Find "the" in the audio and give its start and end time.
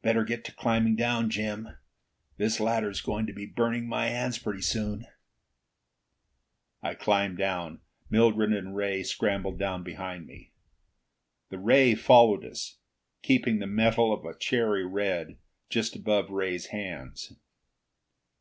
11.48-11.58, 13.58-13.66